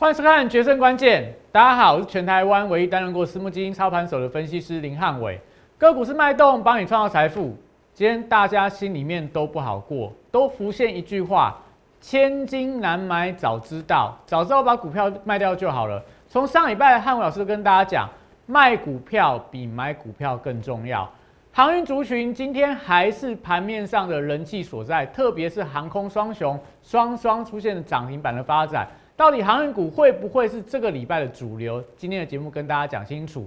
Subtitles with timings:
[0.00, 1.22] 欢迎收看《决胜关键》，
[1.52, 5.38] 大家好，我是全台湾唯一担任过私募基金操盘手的分析师林汉伟。
[5.76, 7.54] 个股是脉动，帮你创造财富。
[7.92, 11.54] 今天大家心里面都不好过，都浮现一句话：
[12.00, 16.02] 千金难买早知道，早知道把股票卖掉就好了。
[16.26, 18.08] 从上礼拜汉伟老师跟大家讲，
[18.46, 21.06] 卖股票比买股票更重要。
[21.52, 28.88] 航运族群今天还是盘面上的人气所在，特别是航空双雄双双出现涨停板的发展。
[29.20, 31.84] 到底航运股会不会是这个礼拜的主流？
[31.94, 33.46] 今天的节目跟大家讲清楚。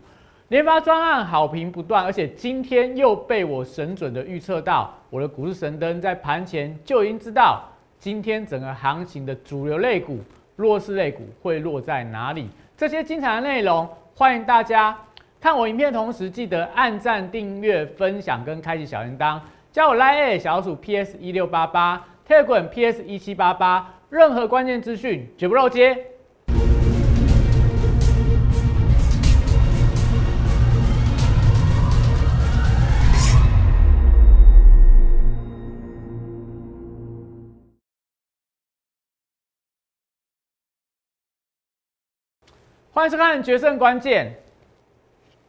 [0.50, 7.64] 联发专案好评不断，而且今天又被我神准的预测到，我的股市神灯在盘前就已经知道，
[7.98, 10.20] 今天整个行情的主流类股、
[10.56, 12.48] 弱势类股会落在哪里。
[12.78, 14.96] 这些精彩的内容，欢迎大家。
[15.42, 19.40] 看我影片同时，记得按赞、订阅、分享跟开启小铃铛。
[19.72, 26.06] 加我 Line 小鼠 PS 一六八八，Telegram PS 一七八八，任何关键资讯绝不漏接。
[42.92, 44.28] 欢迎收看《决胜关键》。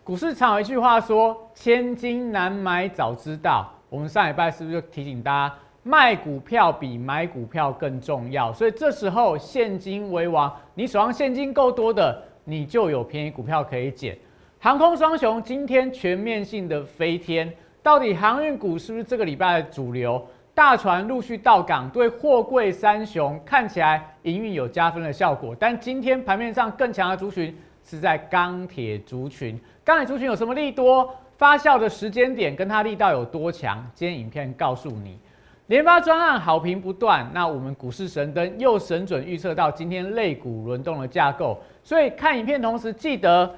[0.02, 5.54] 股市常有一句话说：“千金难买早知道。”我们上礼拜是不是就提醒大家，
[5.86, 8.50] 卖股票比买股票更重要？
[8.52, 14.16] 所以这时候现金为王，你手上现金够多的，你就有便宜股票可以捡。
[14.58, 20.26] 航空双雄今天全面性的飞天，到底航运股是不是这个礼拜的主流？
[20.54, 25.54] 大船陆续到港，对货柜三雄看起来营运有加分的效果。
[25.58, 29.60] 但今天盘面上更强的族群是在钢铁族群。
[29.84, 31.14] 钢铁族群有什么利多？
[31.36, 33.84] 发酵的时间点跟它力道有多强？
[33.94, 35.18] 今天影片告诉你。
[35.66, 41.58] 联发专案好评不断，那我们股市神灯又神准预测到今天类股轮动的架构。
[41.82, 43.50] 所以看影片同时记得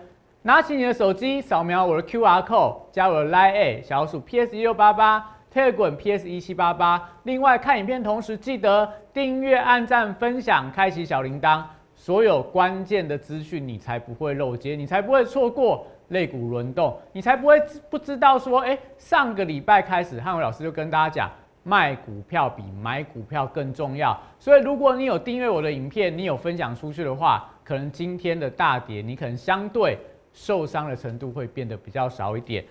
[0.43, 6.13] 拿起你的手机扫描我的 Q R code，加入 Line A 小鼠 P S 一六八八 t e g r P
[6.13, 7.11] S 一七八八。
[7.25, 11.63] 另外看影片同时记得订阅、按赞、分享、开启小铃铛。
[11.99, 17.59] 所有关键的资讯，你才不会漏接，你才不会错过类股轮动，你才不会
[17.89, 21.31] 不知道说，哎，上个礼拜开始，汉伟老师就跟大家讲，
[21.67, 24.17] 卖股票比买股票更重要。
[24.39, 29.99] 所以，如果你有订阅我的影片，你有分享出去的话，可能今天的大跌，你可能相对
[30.33, 32.65] 受伤的程度会变得比较少一点。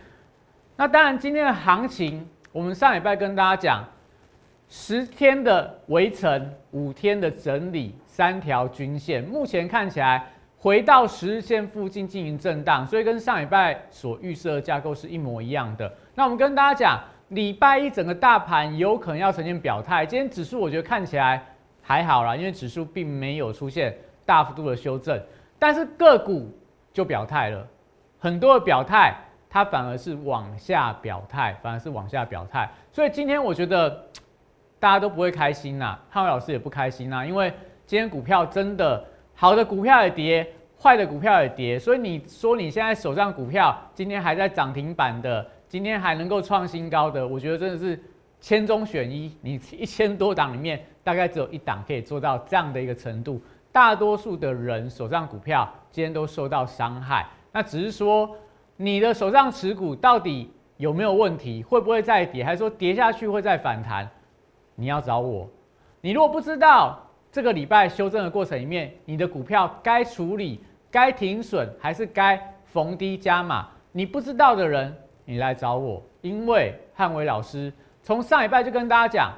[0.77, 3.83] 那当然，今天的行情，我们上礼拜跟大家讲。
[4.67, 15.93] 十天的围城，五天的整理，三条均线，目前看起来回到十日线附近进行震荡，所以跟上礼拜所预设的架构是一模一样的。
[16.15, 20.05] 那我们跟大家讲，礼拜一整个大盘有可能要呈现表态。
[20.05, 21.43] 今天指数我觉得看起来
[21.81, 25.21] 还好啦，因为指数并没有出现大幅度的修正，
[25.57, 26.51] 但是个股
[26.93, 27.67] 就表态了，
[28.19, 29.15] 很多的表态
[29.49, 32.69] 它反而是往下表态，反而是往下表态。
[32.91, 34.01] 所以今天我觉得。
[34.77, 37.51] 大家都不会开心呐，汉伟老师也不开心呐，因为
[37.87, 39.03] 今天股票真的
[39.33, 40.47] 好的股票也跌，
[40.79, 45.43] 坏的股票也跌，所以你说你现在手上股票今天还在涨停板的，
[45.75, 48.01] 今天还能够创新高的，我觉得真的是
[48.39, 53.41] 千中选一，你一千多档里面大概只有一档可以做到这样的一个程度，
[53.73, 58.37] 大多数的人手上股票今天都受到伤害，那只是说
[58.77, 64.09] 你的手上持股到底有没有问题，会不会再跌，还是说跌下去会再反弹？
[64.75, 65.45] 你要找我，
[65.99, 79.33] 你如果不知道这个礼拜修正的过程里面，你的股票该处理、该停损还是该逢低加码，你不知道的人，你来找我，因为汉伟老师从上礼拜就跟大家讲，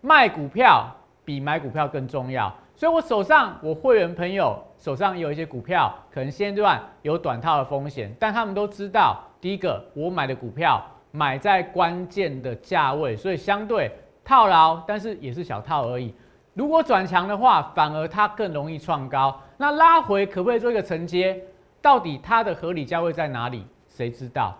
[0.00, 0.86] 卖股票
[1.24, 13.90] 比买股票更重要，所以我手上我会员朋友手上有一些股票，可能现阶段有短套的风险，但他们都知道，第一个我买的股票买在关键的价位，所以相对。
[14.28, 16.12] 套牢，但是也是小套而已。
[16.52, 19.40] 如果转强的话，反而它更容易创高。
[19.56, 21.40] 那拉回可不可以做一个承接？
[21.80, 23.64] 到底它的合理价位在哪里？
[23.88, 24.52] 谁知道？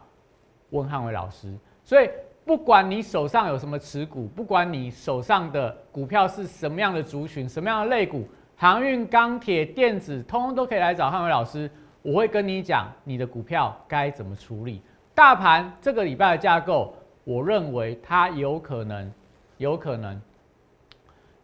[0.70, 1.52] 问汉伟老师。
[1.84, 2.08] 所以
[2.44, 8.26] 不管你手上有什么持股，不管你手上的股票是什么样的族群、什么样的类股，
[8.56, 11.70] 航运、钢铁、电子，通通都可以来找汉伟老师。
[12.02, 14.82] 我会跟你讲你的股票该怎么处理。
[15.14, 19.12] 大盘这个礼拜的架构，我认为它有可能。
[19.58, 20.20] 有可能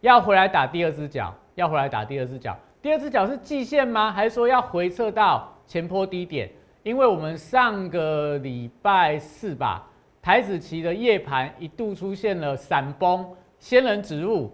[0.01, 2.55] 要回来打第二只脚，要回来打第二只脚。
[2.79, 4.11] 第二只脚是季线吗？
[4.11, 6.47] 还是说要回撤到前坡低点？
[6.83, 9.87] 因为我们上个礼拜四吧，
[10.21, 13.25] 台子期的夜盘一度出现了闪崩，
[13.57, 14.53] 仙人指路，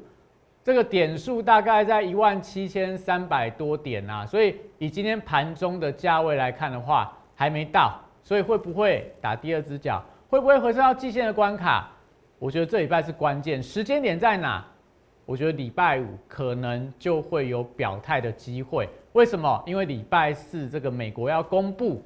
[0.63, 10.03] 这个点数大概在一万七千三百多点啊，所以以今天盘中的价位来看的话，还没到，所以会不会打第二只脚？
[10.29, 11.89] 会不会回升到季线的关卡？
[12.37, 14.63] 我觉得这礼拜是关键时间点在哪？
[15.25, 18.87] 我觉得礼拜五可能就会有表态的机会。
[19.13, 19.63] 为什么？
[19.65, 22.03] 因为礼拜四这个美国要公布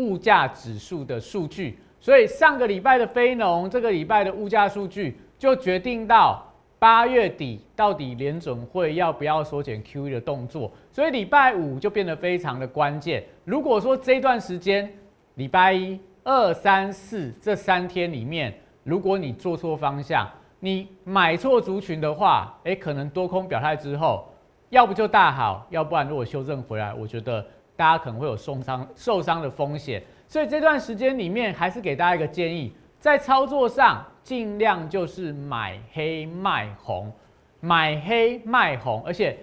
[0.00, 6.42] 物价指数的数据，所以上个礼拜的非农，这个礼拜的物价数据就决定到
[6.78, 10.72] 八月底到底联准会要不要缩减 QE 的动作。
[10.90, 13.22] 所以礼拜五就变得非常的关键。
[13.44, 14.90] 如果说这段时间
[15.34, 18.54] 礼拜一、二、三、四这三天里面，
[18.84, 24.26] 如果你做错方向，你买错族群的话，诶，可能多空表态之后。
[24.70, 27.44] 要不就大好，要不然如果修正回来，我觉得
[27.80, 30.02] 大家可能会有受伤受伤的风险。
[30.28, 37.10] 所以这段时间里面，还是给大家一个建议，在操作上尽量就是买黑卖红，
[37.60, 39.38] 买黑卖红，而且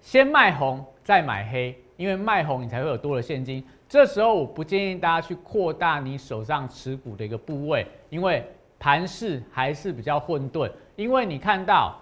[0.00, 3.62] 先卖红再买黑，因为卖红你才会有多的现金。
[3.86, 8.42] 这时候我不建议大家去扩大你手上持股的一个部位，因为
[8.78, 12.00] 盘势还是比较混沌，因为你看到。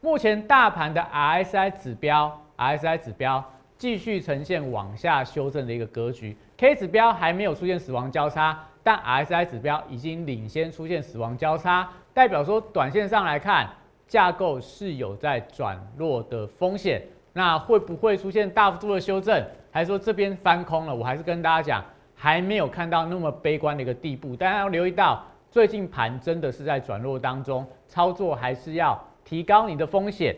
[0.00, 3.42] 目前大盘的 RSI 指标，RSI 指标
[3.84, 13.68] 继续呈现往下修正的一个格局，K 指标还没有出现死亡交叉，但 RSI 指标已经领先出现死亡交叉，代表说短线上来看，
[14.08, 17.02] 架构是有在转弱的风险。
[17.34, 20.94] 那会不会出现大幅度的修正，还是说这边翻空了？
[20.94, 21.84] 我还是跟大家讲，
[22.14, 24.34] 还没有看到那么悲观的一个地步。
[24.34, 28.98] 大家要留意到，最近盘真的是在转弱当中，操作还是要。
[29.26, 30.36] 提高你的风险。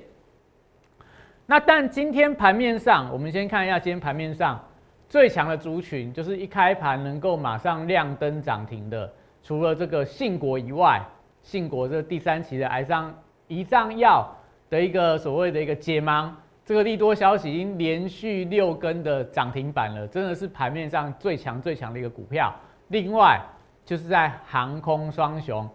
[1.48, 4.60] 那但今天盘面上，我们先看一下今天盘面上
[5.08, 9.08] 最强的族群，就是一开盘能够马上亮灯涨停的，
[9.44, 11.00] 除了这个信国以外，
[11.42, 13.14] 信国这第三期的癌上
[13.46, 14.28] 胰脏药
[14.68, 16.30] 的一个所谓的一个解盲，
[16.64, 22.52] 这个利多消息已经连续六根的涨停板了，真的是盘面上最强最强的一个股票。
[22.88, 23.40] 另外
[23.84, 25.68] 就是在航空双雄。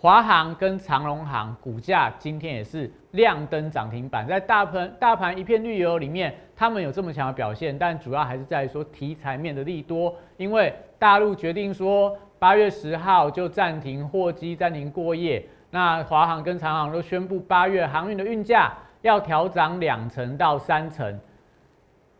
[0.00, 18.72] 华航跟长荣航股价今天也是亮灯涨停板，在大盘大盘一片绿油里面，他们有这么强的表现，但主要还是在于说题材面的利多，因为大陆决定说八月十号就暂停货机暂停过夜，那华航跟长航都宣布八月航运的运价
[19.02, 21.18] 要调涨两成到三成，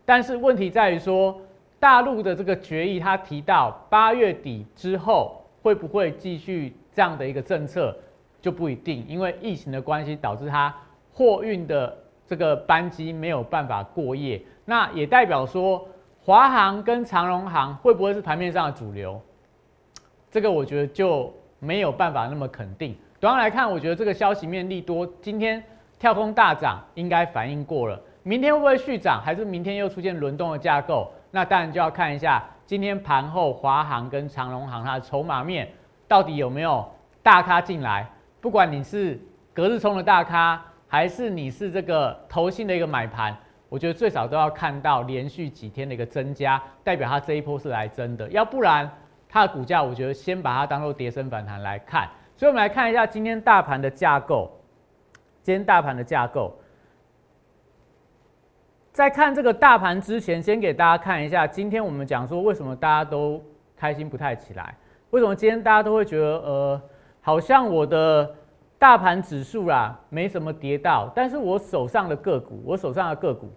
[0.05, 1.41] 但是问题在于说
[1.79, 6.75] 大陆的这个决议，他提到八月底之后会不会继续？
[6.99, 7.97] 这样的一个政策
[8.43, 10.75] 就不一定，因为疫情的关系导致它
[11.13, 11.97] 货运的
[12.27, 15.87] 这个班机没有办法过夜，那也代表说
[16.21, 19.23] 华航跟长荣航会不会是盘面上的主流？
[20.29, 22.97] 这个我觉得就没有办法那么肯定。
[23.21, 25.63] 短上来看，我觉得这个消息面利多，今天
[26.01, 31.13] 跳空大涨应该反应过了，明天会不会续涨，还是明天又出现轮动的架构？
[31.31, 35.69] 那当然就要看一下今天盘后华航跟长荣航它的筹码面。
[36.09, 36.85] 到底有没有
[37.23, 38.09] 大咖进来？
[38.41, 39.21] 不管你是
[39.55, 43.37] 隔日冲的大咖，还是你是这个投信的一个买盘，
[43.69, 48.29] 我觉得最少都要看到连续几天的一个增加，代表它这一波是来真的。
[48.31, 48.91] 要不然
[49.29, 52.09] 它的股价，我觉得先把它当做跌升反弹来看。
[52.37, 54.51] 所以我们来看一下今天大盘的架构。
[55.41, 56.55] 今天大盘的架构，
[58.93, 63.43] 在看这个大盘之前，先给大家看一下，今天我们讲说为什么大家都
[63.75, 64.77] 开心不太起来。
[65.11, 66.83] 为什么今天大家都会觉得，呃，
[67.23, 68.35] 好像我的
[68.79, 73.51] 大盘指数啦没什么跌到，但是我手上的个股，我手上的个股，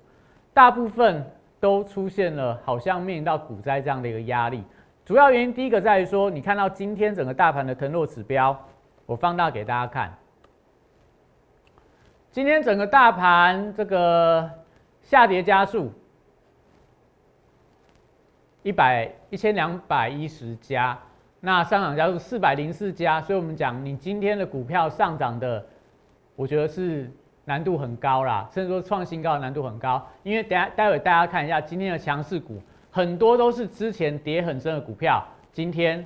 [0.53, 1.29] 大部分
[1.59, 4.63] 都出现了好像面临到股灾这样的一个压力。
[5.03, 8.57] 主要原因第一个在于说，你看到今天整个大盘的腾落指标，
[9.05, 10.17] 我放大给大家看，
[12.31, 14.49] 今天整个大盘这个
[15.01, 15.91] 下跌加速
[18.63, 20.97] 一百一千两百一十家。
[21.43, 25.65] 那上涨家数四百零四家，所以我们讲你今天的股票上涨的，
[26.35, 27.11] 我觉得是
[27.45, 30.07] 难度很高啦，甚至说创新高的难度很高。
[30.21, 36.05] 因为等下待会大家看一下今天的强势股，很多都是之前跌很深的股票，今天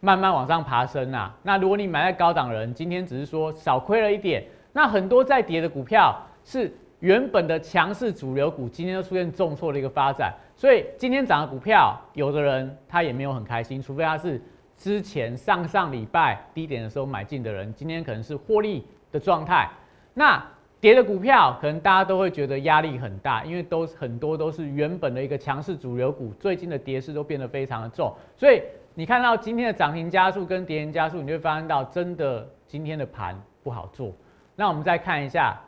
[0.00, 1.32] 慢慢往上爬升啦。
[1.44, 4.42] 那如果你买在高档人，今天只是说少亏了一点。
[4.72, 10.34] 那很多在跌的股票是原本的强势主流股，今天都出现重挫的一个发展。
[10.56, 14.42] 所以今天涨的股票，有的人他也没有很开心，除非他是。
[14.76, 19.68] 之前上上礼拜低点的时候买进的人，今天可能是获利的状态。
[20.14, 20.42] 那
[20.78, 28.14] 跌的股票，可能大家都会觉得压力很大，因为都很多都是原本的一个强势主流股，最近的跌势都变得非常的重。
[28.36, 28.62] 所以
[28.94, 34.12] 你看到今天的涨停加速跟跌停加速，你会发现到真的今天的盘不好做。
[34.54, 35.58] 那我们再看一下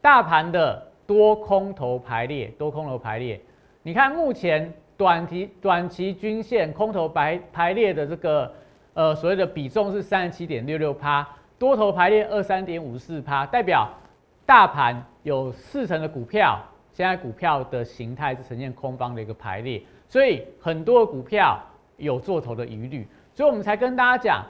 [0.00, 3.40] 大盘的多空头排列，多空头排列。
[3.82, 8.52] 你看目前短期短期均线空头排排列的这个
[8.94, 11.26] 呃所谓的比重是三十七点六六趴，
[11.58, 13.88] 多头排列二三点五四趴，代表
[14.44, 16.58] 大盘有四成的股票，
[16.92, 21.60] 现在股票的形态是呈现空方的一个排列，所以很多股票
[21.96, 24.44] 有做头的疑虑，所以我们才跟大家讲。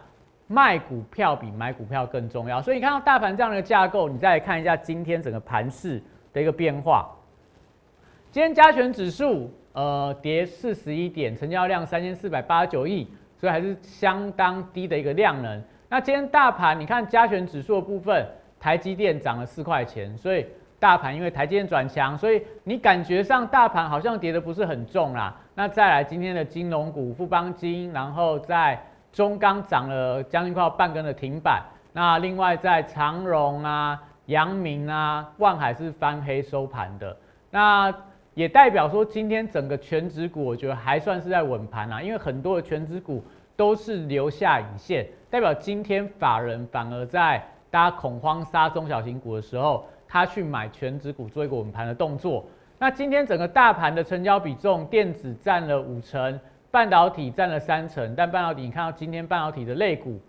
[0.49, 6.01] 卖股票比买股票更重要，所以你看到大盘这样的架构，你再来看一下今天整个盘势
[6.33, 7.11] 的一个变化。
[8.31, 13.07] 今天加权指数呃跌四十一点，成交量三千四百八十九亿，
[13.37, 15.63] 所以还是相当低的一个量能。
[15.91, 18.27] 那今天大盘你看加权指数的部分，
[18.59, 20.47] 台积电涨了四块钱，所以
[20.81, 25.37] 大盘因为台积电转强，所以你感觉上大盘好像跌的不是很重啦。
[25.55, 37.15] 那再来今天的金融股富邦金，然后在中钢涨了将近快要半根的停板，那另外在长荣啊、阳明啊、万海是翻黑收盘的，
[37.51, 37.95] 那
[38.37, 43.25] 也代表说今天整个全指股我觉得还算是在稳盘啊，因为很多的全指股
[43.57, 52.45] 都是留下影线，代表今天法人反而在大家恐慌杀中小型股的时候，他去买全指股做一个稳盘的动作。
[52.79, 56.39] 那今天整个大盘的成交比重，电子占了五成。
[56.69, 60.21] 半导体占了三成，但半导体你看到今天半导体的类股，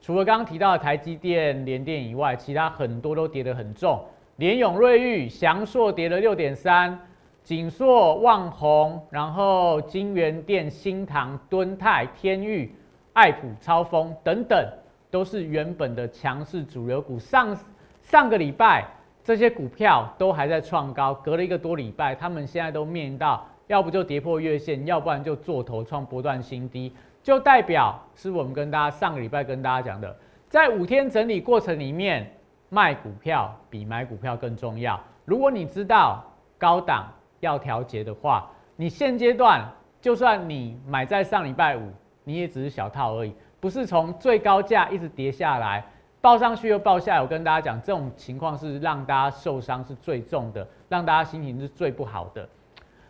[0.00, 4.02] 除了刚刚提到的台积电、联电以外，其他很多都跌得很重。
[4.36, 6.98] 联永、瑞昱、翔硕跌了六点三，
[7.44, 12.74] 锦硕、旺宏，然后金源店、新唐、敦泰、天域、
[13.12, 14.66] 爱普、超风等等，
[15.10, 17.18] 都是原本的强势主流股。
[17.18, 17.56] 上
[18.00, 18.88] 上个礼拜
[19.22, 23.46] 这些股票都还在创高，隔了一个多礼拜，他们现在都面临到。
[23.66, 30.14] 要不就跌破月线，要不然就做头创波段新低，就代表是我们跟大家上个礼拜跟大家讲的，
[30.50, 32.30] 在五天整理过程里面，
[32.68, 35.00] 卖股票比买股票更重要。
[35.24, 36.22] 如果你知道
[36.58, 37.10] 高档
[37.44, 39.64] 要调节的话，你现阶段
[40.00, 41.92] 就算你买在上礼拜五，
[42.24, 45.84] 你也只是小套而已，不是从最高价一直跌下来，
[46.20, 47.22] 报上去又报下来。
[47.22, 52.48] 我跟大家讲，这种情况是让大家受伤是最重的，让大家心情是最不好的。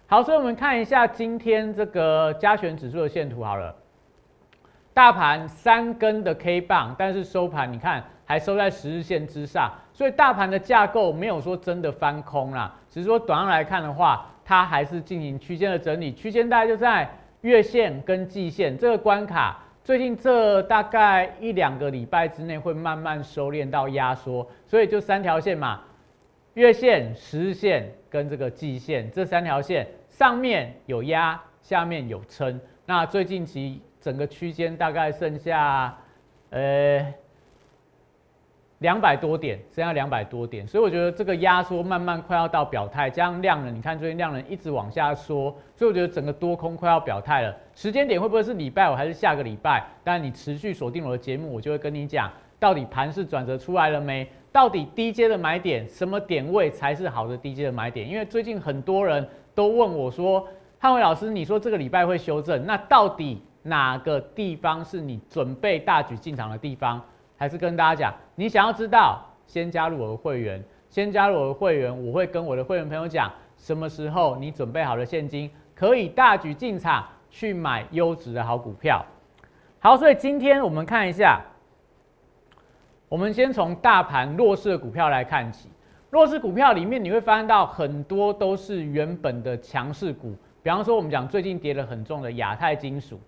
[0.07, 3.75] 好，所以我们看一下今天这个加权指数的线图好了。
[4.93, 17.08] 大盘三根的 K 棒，但是收盘你看还收在十日线之上，所以大盘的架构没有说真的翻空啦，只是说短上来看的话，它还是进行区间的整理，区间大概就在
[17.40, 25.80] 月线跟季线这个关卡，最近这大概一两个礼拜之内会慢慢收敛到压缩，所以就三条线嘛。
[26.54, 32.60] 月线、十日线跟这个季线这三条线上面有压，下面有撑。
[32.86, 35.96] 那最近其整个区间大概剩下
[36.50, 37.04] 呃
[38.85, 43.09] 两百多点，剩下两百多点，所以我觉得这个压缩慢慢快要到表态。
[43.09, 47.57] 加上量能，你看最近量能一直往下缩，所以我觉得整个多空快要表态了。
[47.75, 49.83] 时间点会不会是礼拜五还是下个礼拜？
[50.05, 54.29] 但你持续锁定我的节目，我就会跟你讲，到底盘势转折出来了没？
[54.53, 58.07] 到底低阶的买点什么点位才是好的低阶的买点？
[58.07, 60.47] 因为最近很多人都问我说
[60.79, 67.03] ：“汉伟老师，你说这个礼拜会修正，那到底哪个地方是你准备大举进场的地方？”
[67.37, 79.05] 还是跟大家讲，你想要知道，先加入我的会员，先加入我的会员，我会跟我的会员朋友讲，什么时候你准备好了现金，可以大举进场去买优质的好股票。
[79.79, 81.41] 好，所以今天我们看一下。
[83.07, 85.69] 我们先从大盘弱势的股票来看起，
[86.11, 93.21] 弱势股票里面你会发现到很多都是原本的强势股，比方说我们讲最近跌得很重的亚太金属，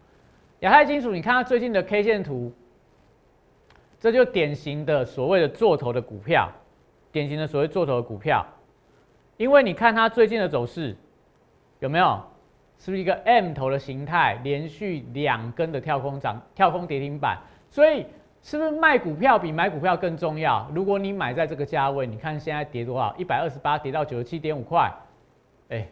[0.60, 2.52] 亚太金属，你看它最近的 K 线图，
[4.06, 6.48] 这就典型的所谓的做头的股票，
[7.10, 8.46] 典型的所谓做头的股票，
[9.36, 10.96] 因为你看它最近的走势
[11.80, 12.22] 有没有，
[12.78, 17.38] 是不是一个 M 头的形态，连续两根的跳空涨跳空跌停板，
[17.70, 18.06] 所以。
[18.42, 20.70] 是不是卖股票比买股票更重要？
[20.72, 23.12] 如果你买在这个价位，你看现在跌多少？
[23.18, 24.88] 一百二十八跌到九十七点五块，
[25.68, 25.88] 哎，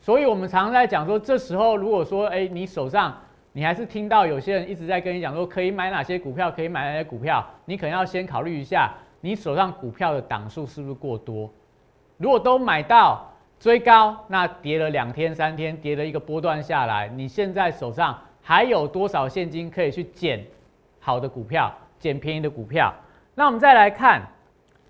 [0.00, 3.16] 所以我们常常在讲说，这时候如果说，哎，你手上
[3.52, 11.50] 你还是听到有些人一直在跟你讲说，可以买哪些股票，可以买哪些股票，你可能要先考虑一下，你手上股票的档数是不是过多？
[12.16, 13.28] 如果都买到
[13.58, 20.44] 追高，那跌了两天三天，跌了一个波段下来，你现在手上还有多少现金可以去捡？
[21.00, 22.94] 好的股票，捡便宜的股票。
[23.34, 24.22] 那我们再来看，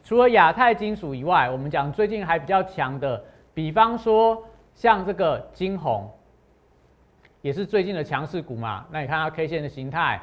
[0.04, 3.24] 除了亚太金属以外，我们讲最近还比较强的，
[3.54, 4.42] 比方说
[4.74, 6.10] 像这个金红，
[7.42, 8.86] 也是最近的强势股嘛。
[8.90, 10.20] 那你看它 K 线的形态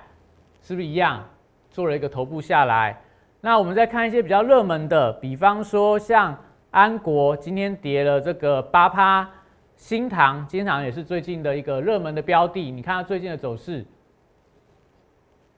[0.61, 1.23] 是不是一样？
[1.69, 2.99] 做了一个头部下来，
[3.39, 6.35] 那我们再看一些比较热门的，比方说像
[6.71, 9.29] 安国今天跌了这个八趴，
[9.75, 12.71] 新塘新塘也是最近的一个热门的标的。
[12.71, 13.85] 你看它最近的走势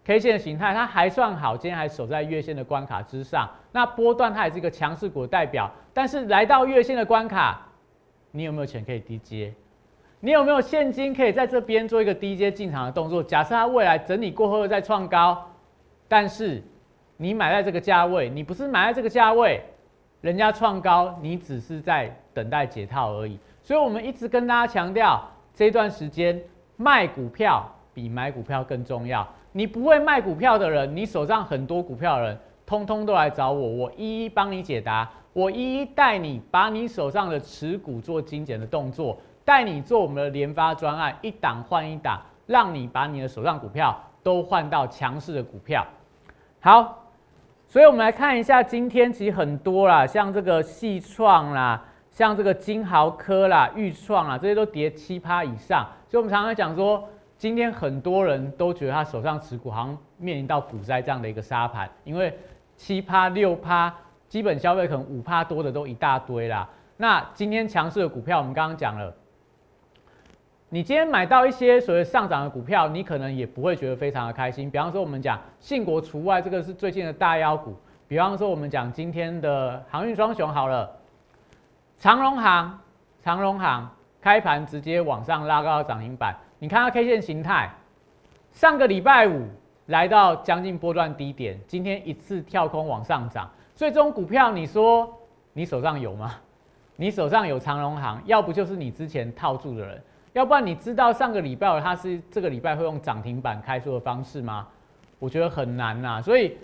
[0.03, 3.49] ，K 线的形态它还算好，今天还守在月线的关卡之上。
[3.71, 7.61] 那波段它也是一个强势股的代表，但是来到月线的关卡，
[8.31, 9.53] 你有没有钱可以低接？
[10.21, 13.23] 你有没有现金可以在这边做一个低阶进场的动作？
[13.23, 15.49] 假设它未来整理过后再创高，
[16.09, 16.61] 但是
[17.15, 19.61] 你买在这个价位，你不是买在这个价位，
[20.19, 23.39] 人家创高，你只是在等待解套而已。
[23.63, 26.41] 所以我们一直跟大家强调，这段时间
[26.75, 29.25] 卖股票比买股票更重要。
[29.53, 39.17] 你不会卖股票的人，你手上很多股票的人，通通都来找我，我一一帮你解答，我一一带你把你手上的持股做精简的动作。
[39.49, 45.83] 带你做我们的联发专案，一档换一档，让你把你的手上股票都换到强势的股票。
[46.59, 47.07] 好，
[47.67, 55.83] 所以我们来看一下，今天其实很多啦，像这个细创啦，像这个金豪科啦、裕创啦，这些都跌七趴以上。
[56.07, 57.03] 所以我们常常讲说，
[57.35, 62.37] 今天很多人都觉得他手上持股好像面临到股灾这样的一个沙盘，因为
[62.77, 63.91] 七趴、六趴，
[64.27, 66.69] 基本消费可能五趴多的都一大堆啦。
[66.97, 69.11] 那今天强势的股票，我们刚刚讲了。
[70.71, 74.69] 你今天买到一些所谓上涨的股票，你可能也不会觉得非常的开心。
[74.69, 77.75] 比方说，我们讲信国除外，这个是最近的大妖股。
[78.07, 80.87] 比方说，我们讲今天的航运双雄好了，
[81.97, 82.79] 长荣航，
[83.19, 83.89] 长荣航
[84.21, 86.35] 开盘直接往上拉高涨停板。
[86.59, 87.71] 你看它 K 线形态，
[88.51, 89.47] 上个礼拜五
[89.87, 93.49] 来到将近波段低点，今天一次跳空往上涨。
[93.73, 95.11] 所以这种股票，你说
[95.53, 96.35] 你手上有吗？
[96.95, 99.99] 你手上有长荣航，要不就是你之前套住的人。
[100.39, 104.65] 要不然你知道上个礼拜它是这个礼拜会用涨停板开出的方式吗？
[105.19, 106.21] 我觉得很难呐。
[106.21, 106.57] 所以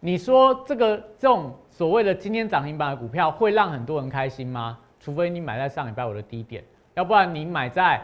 [0.00, 4.76] 你说这个这种所谓的今天涨停板的股票会让很多人开心吗？
[4.98, 8.02] 除非你买在上礼拜五的低点，要不然你买在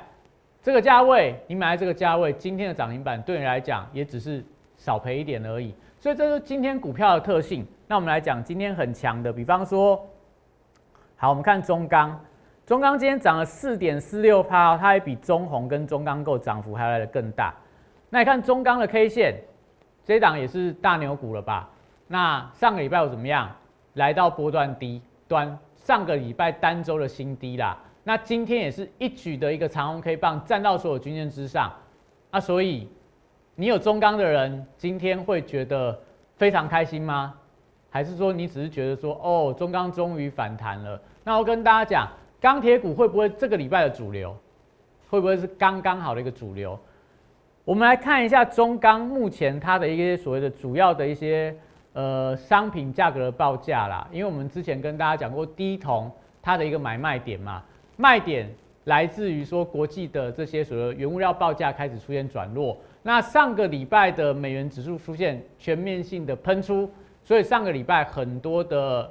[0.62, 4.44] 这个价位，你买在这个价位，今天的涨停板对你来讲也只是
[4.76, 5.74] 少赔一点而已。
[5.98, 7.66] 所以这是今天股票的特性。
[7.88, 10.06] 那我们来讲今天很强的，比方说，
[11.16, 12.16] 好，我们看中钢。
[12.68, 17.54] 中钢今天涨了四点四六趴，它还比中红跟中钢构涨幅还来的更大。
[18.10, 19.40] 那你看中钢的 K 线，
[20.04, 21.66] 这档也是大牛股了吧？
[22.08, 23.50] 那上个礼拜又怎么样？
[23.94, 27.74] 来到波段低端，上个礼拜单周的新低啦。
[28.04, 31.72] 那今天也是一举的一个长红 K 棒，站到所有均线之上。
[32.30, 32.86] 那所以
[33.54, 35.98] 你有中钢的人，今天会觉得
[36.36, 37.32] 非常开心吗？
[37.88, 41.00] 还是说你只是觉得说，哦，中钢终于反弹了？
[41.24, 42.06] 那我跟大家讲。
[42.40, 44.36] 钢铁股会不会这个礼拜的主流？
[45.10, 46.78] 会不会是刚刚好的一个主流？
[47.64, 51.54] 我们来看一下中钢目前它的一些所谓的主要的一些
[51.92, 54.06] 呃商品价格的报价啦。
[54.12, 57.62] 因为我们之前跟大家讲过低铜它的一个买卖点嘛，
[57.96, 58.48] 卖点
[58.84, 62.76] 来自于说国际的这些所谓原物料报价开始出现转弱。
[63.02, 66.90] 那上个礼拜的美元指数出现全面性的喷出，
[67.24, 69.10] 所以上个礼拜很多的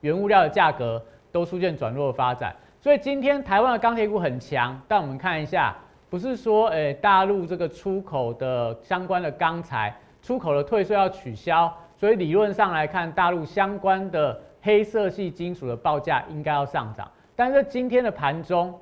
[0.00, 2.54] 原物料的价格都出现转弱的发展。
[2.80, 5.74] 所以今天台湾的钢铁股很强，但我们看一下，
[6.08, 17.10] 不是说诶大陆这个出口的相关的钢材出口的退税要取消，所以理论上来看，大陆相关的黑色系金属的报价应该要上涨。
[17.34, 18.78] 但是今天的盘中，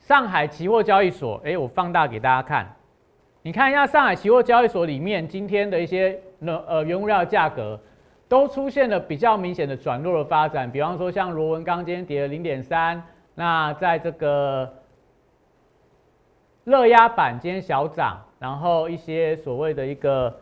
[0.00, 2.74] 上海期货交易所，诶，我放大给大家看，
[3.42, 7.78] 你看一下上海期货交易所里面今天的一些呃原物料价格。
[8.34, 13.00] 都出现了比较明显的转弱的发展，比方说像螺纹钢今天跌了零点三，
[13.36, 14.68] 那在这个
[16.64, 20.36] 热压板今天小涨，然后一些所谓的一个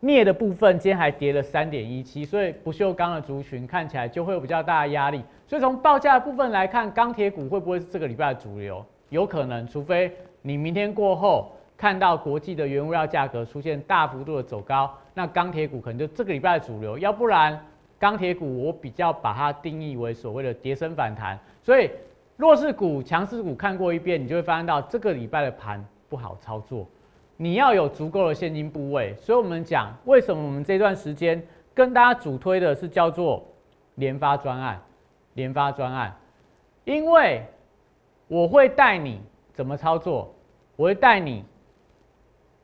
[0.00, 5.22] 镍的部分今天还跌了三点一七，所以不锈钢的族群看起来就会有比较大的压力。
[5.46, 8.84] 所以从报价的部分来看，钢铁股会不会是这个礼拜的主流？
[9.08, 10.12] 有可能，除非
[10.42, 14.94] 你明天过后看到国际的原物料价格出现大幅度的走高。
[15.14, 17.58] 那钢铁股可能就这个礼拜的主流，要不然
[17.98, 21.38] 钢铁股我比较把它定义为所谓的跌升反弹。
[21.62, 21.90] 所以
[22.36, 26.86] 弱势股、强势股看过一遍，你就会发现到这个礼拜的盘不好操作，
[27.38, 29.14] 你要有足够的现金部位。
[29.14, 33.42] 所以我们讲，为什么我们这段时间跟大家主推的是叫做
[33.94, 34.78] 联发专案，
[35.32, 36.14] 联发专案，
[36.84, 37.42] 因为
[38.28, 39.18] 我会带你
[39.54, 40.30] 怎么操作，
[40.76, 41.42] 我会带你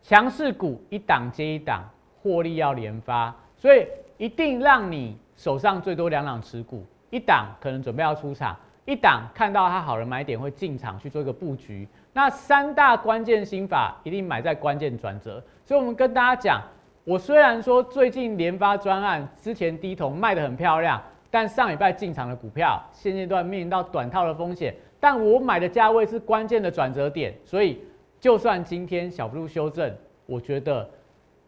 [0.06, 1.82] 强势股一档接一档。
[2.22, 11.86] 获利要连发，所以一定让你手上最多两档持股，一档可能准备要出场，一档看到它好的买点会进场去做一个布局。
[12.12, 15.40] 那三大关键心法一定买在关键转折。
[15.64, 16.60] 所以我们跟大家讲，
[17.04, 27.80] 我虽然说最近连发专案之前低头卖得很漂亮，但上礼拜进场的股票现阶段面临到短套的风险，但我买的价位是关键的转折点，所以
[28.20, 29.94] 就算今天小幅度修正，
[30.26, 30.88] 我觉得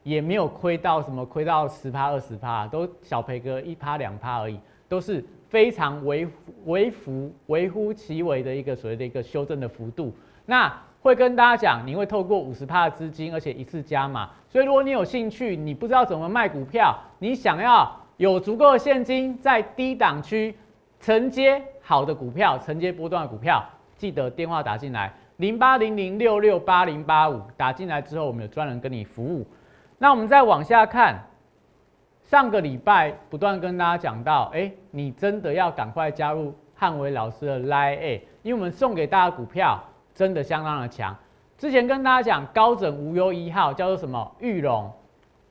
[0.02, 6.28] 也没有亏到什么，亏到十趴二十趴，都小赔个一趴两趴而已，都是非常微
[6.66, 10.14] 微幅微乎其微的一个所谓的一个修正的幅度。
[10.46, 14.30] 那会跟大家讲，你会透过五十趴的资金，而且一次加码。
[14.48, 20.54] 所以如果你有兴趣，你不知道怎么卖股票，你想要有足够的现金在低档区
[21.00, 23.64] 承接好的股票，承接波段的股票，
[23.96, 29.46] 记得电话打进来零八零零六六八零八五，打进来之后，我们有专人跟你服务。
[29.96, 31.16] 那我们再往下看，
[32.22, 39.82] 上个礼拜不断跟大家讲到，哎，你真的要赶快加入汉伟老师的 Line A，因为我们送给大家股票。
[40.14, 41.16] 真的相当的强。
[41.56, 44.34] 之前跟大家讲高枕无忧一号叫做什么？
[44.40, 44.92] 玉龙，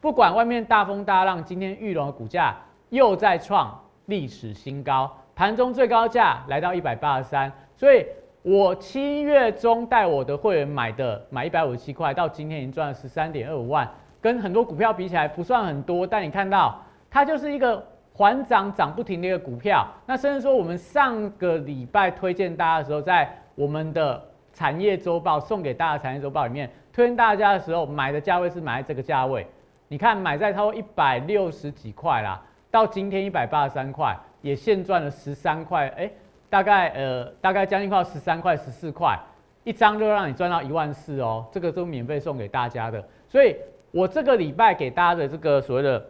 [0.01, 2.53] 不管外面大风大浪，今天玉龙的股价
[2.89, 7.49] 又在创历史新高，盘中最高价来到一百八十三。
[7.77, 8.05] 所以
[8.49, 13.85] 我七月中带我的会员买的，买一百五十七块，到今天已经赚了十三点二五万，
[14.21, 16.81] 跟很多股票比起来不算很多，但你看到
[17.11, 19.85] 它就是一个缓涨涨不停的一个股票。
[20.05, 29.45] 那甚至说我们上个礼拜推荐大家的时候，在我们的产业周报送给大家，产业周报里面推荐大家的时候，买的价位是买在这个价位。
[29.89, 36.09] 你看，买在超过一百六十几块啦，到今天一百八十三块，也现赚了十三块，哎，
[36.49, 39.19] 大概呃，大概将近快十三块、十四块
[39.63, 41.45] 一张，就让你赚到一万四哦。
[41.51, 43.55] 这个都免费送给大家的，所以
[43.91, 46.05] 我这个礼拜给大家的这个所谓的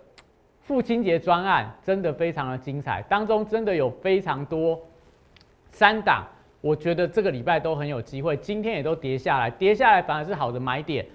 [0.62, 4.80] 父亲节专案，真的非常的精彩，当中真的有非常多
[5.72, 6.26] 三档。
[6.60, 11.06] 我觉得这个礼拜都很有机会，今天也都跌下来，跌下来反而是好的买点。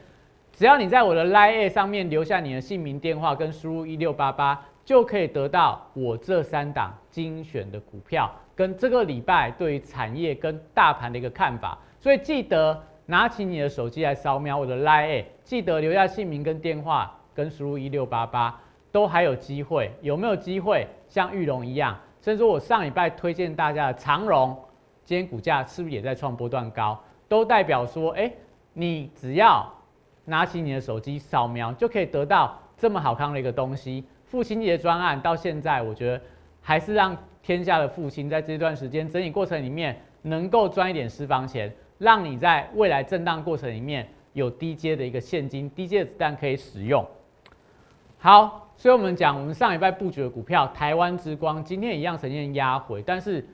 [0.53, 11.79] 只要你在我的 Line 上面留下你的姓名、电话跟输入一六八八，就可以得到我这三档精选的股票跟这个礼拜对于产业跟大盘的一个看法。
[12.01, 18.61] 所以记得拿起你的手机来扫描我的 Line，记得留下姓名跟电话跟输入一六八八，
[18.91, 19.91] 都还有机会。
[20.01, 21.99] 有没有机会像玉龙一样？
[22.21, 24.57] 甚至说我上礼拜推荐大家的长荣。
[25.05, 27.03] 今天股价是不是也在创波段高？
[27.29, 28.33] 都代表说，哎，
[28.73, 29.69] 你只要
[30.25, 34.05] 拿起你的手机扫描，就可以得到这么好看的一个东西。
[34.25, 36.21] 父亲节专案到现在，我觉得
[36.61, 47.05] 还是让天下的父亲在这段时间整理过程里面，能够赚一点私房钱，让你在未来震荡过程里面有低阶的一个现金、低阶的子弹可以使用。
[48.19, 53.45] 好，所以我们讲，我们上礼拜布局的股票台湾之光，今天一样呈现压回，但是。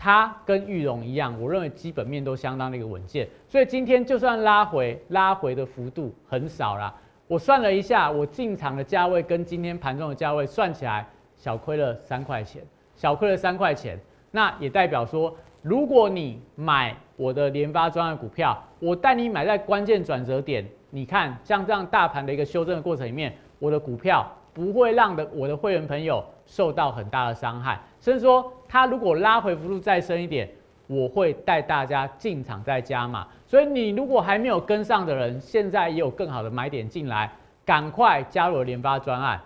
[0.00, 6.94] 它跟玉龙一样，我认为基本面都相当的一个稳健，所以今天就算拉回，拉回的幅度很少啦。
[7.26, 11.04] 我算了一下，我进场的价位跟今天盘中的价位算起来，
[11.36, 12.62] 小亏了三块钱，
[12.98, 13.98] 小亏了三块钱。
[14.30, 27.80] 那也代表说，如果你买我的联发专案股票，我带你买在关键转折点，你看像这样大盘的一个修正的过程里面，我的股票不会让的我的会员朋友受到很大的伤害。
[28.00, 30.48] 甚至说，它如果拉回幅度再深一点，
[30.86, 33.26] 我会带大家进场再加码。
[33.46, 37.32] 所以你如果还没有跟上的人，现在也有更好的买点进来，
[37.64, 39.40] 赶快加入联发专案。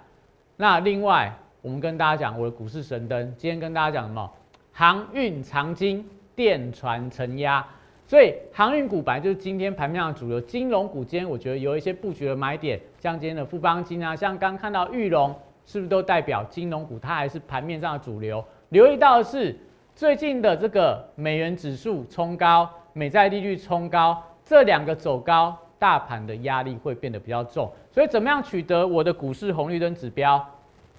[0.57, 1.33] 那另外，
[1.63, 4.31] 我们跟大家讲我的股市神灯，今天跟大家讲什么？
[4.73, 7.65] 航运长金、电传承压。
[8.07, 15.35] 所以航运股本来就是今天盘面上的主流，金融股今天我觉得有一些布局的买点，像今天的富邦金啊，像刚看到玉龙。
[15.65, 18.45] 是不是都代表金融股它还是盘面上的主流？
[18.71, 19.57] 留意到的是
[19.95, 27.71] 最近的这个美元指数冲高，美债利率冲高，这两个走高，大盘的压力会变得比较重。
[27.93, 30.45] 所以怎么样取得我的股市红绿灯指标？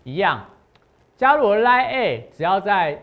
[0.03, 0.45] 一样，
[1.15, 3.01] 加入我 Line A，只要在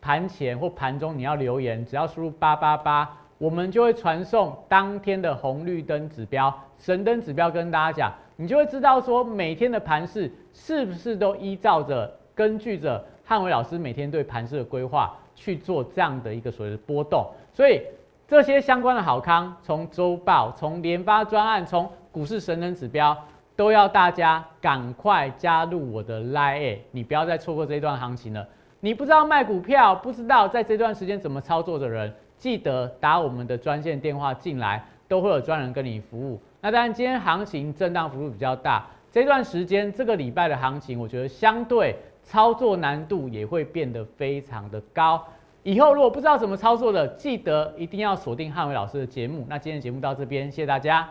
[0.00, 8.12] 盘前或盘中你要留言，只要输入八八八，我们就会传送当天的红绿灯指标、神灯指标跟大家讲。
[8.36, 17.82] 你就会知道说每天的盘势是不是都依照着根据着汉伟老师每天对盘势的规划去做这样的一个所谓的波动，所以
[18.28, 23.16] 这些相关的好康，从周报、从联发专案、从股市神人指标，
[23.58, 28.46] 都要大家赶快加入我的 Line，你不要再错过这一段行情了。
[28.78, 36.40] 你不知道卖股票，不知道在这段时间怎么操作的人，记得打我们的专线电话进来，都会有专人跟你服务。
[36.60, 45.20] 那当然，今天行情震荡幅度比较大，这段时间这个礼拜的行情，我觉得相对操作难度也会变得非常的高。
[45.64, 49.44] 以后如果不知道怎么操作的，记得一定要锁定汉伟老师的节目。
[49.48, 51.10] 那今天节目到这边，谢谢大家。